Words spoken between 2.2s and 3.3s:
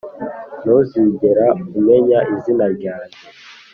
izina ryanjye.